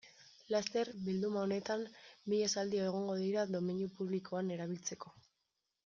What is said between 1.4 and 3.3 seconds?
honetan, mila esaldi egongo